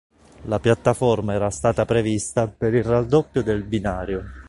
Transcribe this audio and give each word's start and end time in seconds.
La 0.45 0.59
piattaforma 0.59 1.33
era 1.35 1.51
stata 1.51 1.85
prevista 1.85 2.47
per 2.47 2.73
il 2.73 2.83
raddoppio 2.83 3.43
del 3.43 3.61
binario. 3.63 4.23